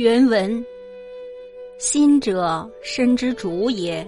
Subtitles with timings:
[0.00, 0.64] 原文：
[1.76, 4.02] 心者，身之主也，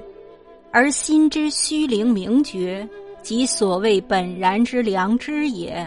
[0.70, 2.88] 而心之虚灵明觉，
[3.20, 5.86] 即所谓本然之良知也。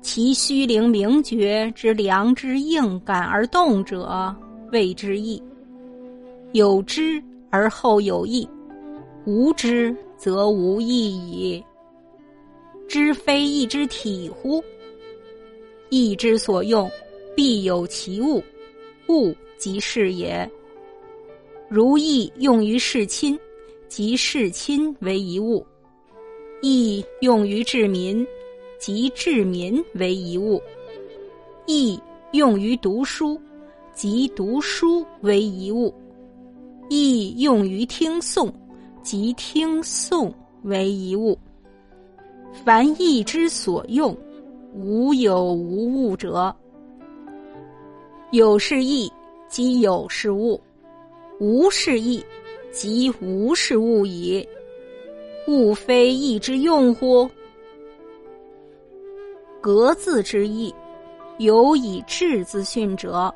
[0.00, 4.34] 其虚灵明觉之良知应感而动者，
[4.72, 5.42] 谓之意。
[6.52, 8.48] 有知而后有意，
[9.26, 11.62] 无知则无意矣。
[12.88, 14.64] 知非意之体乎？
[15.90, 16.90] 意之所用，
[17.36, 18.42] 必有其物，
[19.08, 20.48] 物即是也。
[21.68, 23.38] 如意用于事亲，
[23.88, 25.62] 即事亲为一物；
[26.62, 28.26] 意用于治民，
[28.78, 30.58] 即治民为一物；
[31.66, 32.00] 意
[32.32, 33.38] 用于读书，
[33.92, 35.92] 即读书为一物；
[36.88, 38.50] 意用于听诵，
[39.02, 40.32] 即听诵
[40.62, 41.38] 为一物。
[42.64, 44.16] 凡意之所用，
[44.74, 46.54] 无有无物者。
[48.30, 49.10] 有是意，
[49.48, 50.60] 即有是物；
[51.40, 52.22] 无是意，
[52.70, 54.46] 即无是物矣。
[55.46, 57.26] 物非意之用乎？
[59.62, 60.74] 格字之意，
[61.38, 63.34] 有以志字训者，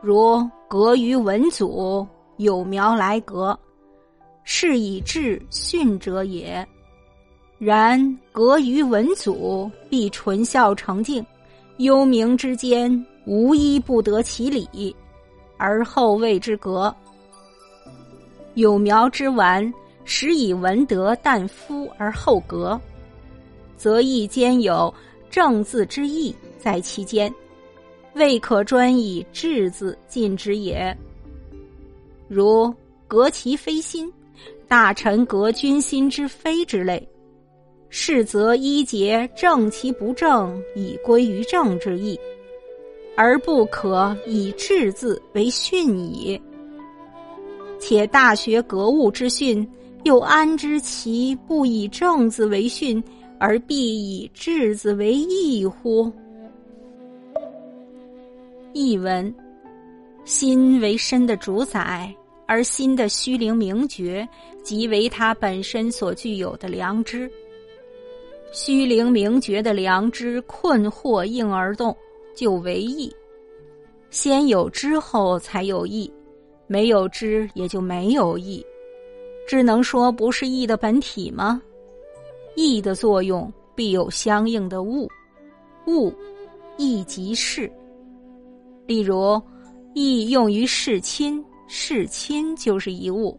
[0.00, 2.06] 如格于文祖，
[2.38, 3.56] 有苗来格，
[4.44, 6.66] 是以志训者也。
[7.58, 11.24] 然格于文祖，必纯孝成敬，
[11.76, 12.90] 幽冥之间
[13.24, 14.94] 无一不得其理，
[15.56, 16.94] 而后谓之格。
[18.54, 19.72] 有苗之丸，
[20.04, 22.78] 始以文德淡夫而后格，
[23.76, 24.92] 则亦兼有
[25.30, 27.32] 正字之意在其间，
[28.14, 30.96] 未可专以治字尽之也。
[32.28, 32.74] 如
[33.06, 34.12] 革其非心，
[34.68, 37.08] 大臣革君心之非之类。
[37.94, 42.18] 是则一节正其不正，以归于正之意，
[43.16, 46.40] 而不可以治字为训矣。
[47.78, 49.68] 且大学格物之训，
[50.04, 53.02] 又安知其不以正字为训，
[53.38, 53.76] 而必
[54.18, 56.10] 以治字为义乎？
[58.72, 59.34] 译文：
[60.24, 62.14] 心为身的主宰，
[62.46, 64.26] 而心的虚灵明觉，
[64.62, 67.30] 即为它本身所具有的良知。
[68.52, 71.96] 虚灵明觉的良知困惑应而动，
[72.34, 73.14] 就为义。
[74.10, 76.12] 先有知后才有义，
[76.66, 78.64] 没有知也就没有义，
[79.46, 81.60] 只能说不是义的本体吗？
[82.54, 85.08] 义的作用必有相应的物，
[85.86, 86.12] 物
[86.76, 87.70] 意即是。
[88.86, 89.40] 例如，
[89.94, 93.34] 义用于事亲，事亲就是一物；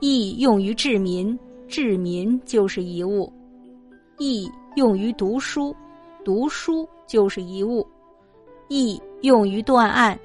[0.00, 3.30] 义用于治民，治民就是一物。
[4.16, 5.76] 义用于读书，
[6.24, 7.86] 读书就是一物；
[8.68, 10.18] 义用于断案，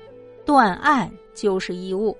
[0.46, 2.16] 断案就是一物。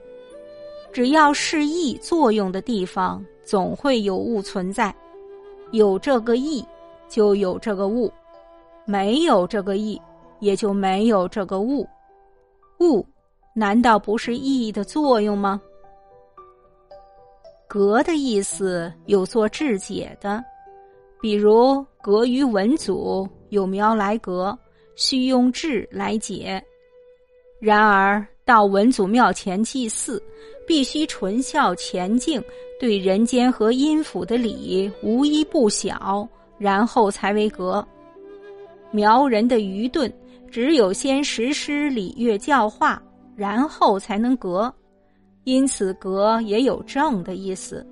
[0.92, 4.94] 只要是义作用的地方，总会有物存在。
[5.72, 6.64] 有这个义，
[7.10, 8.12] 就有这个物；
[8.86, 10.00] 没有这个义，
[10.40, 11.88] 也就没有这个物。
[12.80, 13.04] 物
[13.56, 15.60] 难道不是意的作用吗？
[17.68, 20.44] 格的意思有做志解的。
[21.20, 24.56] 比如格于文祖，有苗来格，
[24.96, 26.64] 需用智来解。
[27.60, 30.22] 然而到文祖庙前祭祀，
[30.68, 32.44] 必须纯孝虔敬，
[32.80, 36.28] 对人间和阴府的礼无一不晓，
[36.58, 37.86] 然后才为格。
[38.92, 40.12] 苗人的愚钝，
[40.52, 43.02] 只有先实施礼乐教化，
[43.36, 44.74] 然后才能格。
[45.46, 47.86] 因此格也有正的意思。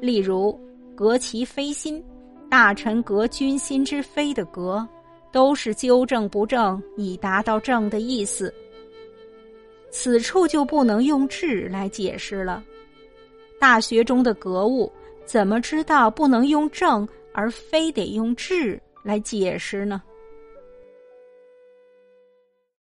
[0.00, 0.58] 例如
[0.94, 2.02] 格其非心。
[2.50, 4.84] 大臣革君心之非的革，
[5.32, 8.52] 都是纠正不正，以达到正的意思。
[9.90, 12.62] 此处就不能用治来解释了。
[13.58, 14.90] 大学中的格物，
[15.24, 20.02] 怎么知道不能用正，而非得用治来解释呢？